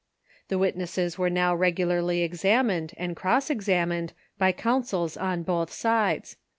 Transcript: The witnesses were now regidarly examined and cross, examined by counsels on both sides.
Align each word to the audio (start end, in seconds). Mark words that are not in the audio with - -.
The 0.47 0.57
witnesses 0.57 1.19
were 1.19 1.29
now 1.29 1.53
regidarly 1.55 2.23
examined 2.23 2.95
and 2.97 3.15
cross, 3.15 3.51
examined 3.51 4.13
by 4.39 4.51
counsels 4.51 5.15
on 5.15 5.43
both 5.43 5.71
sides. 5.71 6.37